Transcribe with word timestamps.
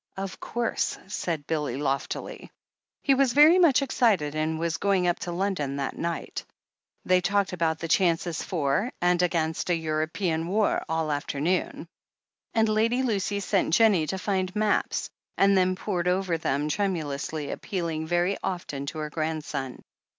"Of 0.17 0.39
course," 0.39 0.97
said 1.05 1.45
Billy 1.45 1.77
loftily. 1.77 2.49
He 3.03 3.13
was 3.13 3.33
very 3.33 3.59
much 3.59 3.83
excited, 3.83 4.33
and 4.33 4.57
was 4.57 4.77
going 4.77 5.05
up 5.05 5.19
to 5.19 5.31
London 5.31 5.75
that 5.75 5.95
night. 5.95 6.43
They 7.05 7.21
talked 7.21 7.53
about 7.53 7.77
the 7.77 7.87
chances 7.87 8.41
for 8.41 8.91
and 8.99 9.21
against 9.21 9.69
a 9.69 9.75
European 9.75 10.47
war 10.47 10.83
all 10.89 11.09
the 11.09 11.13
afternoon, 11.13 11.87
and 12.55 12.67
Lady 12.67 13.03
Lucy 13.03 13.39
sent 13.41 13.75
Jennie 13.75 14.07
to 14.07 14.17
find 14.17 14.55
maps, 14.55 15.07
and 15.37 15.55
then 15.55 15.75
pored 15.75 16.07
over 16.07 16.35
them 16.35 16.67
tremu 16.67 17.03
lously, 17.03 17.51
appealing 17.51 18.07
very 18.07 18.39
often 18.41 18.87
to 18.87 18.97
her 18.97 19.11
grandson. 19.11 19.83